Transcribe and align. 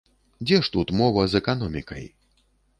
Дзе 0.45 0.57
ж 0.67 0.71
тут 0.77 0.95
мова 1.03 1.27
з 1.35 1.43
эканомікай? 1.43 2.05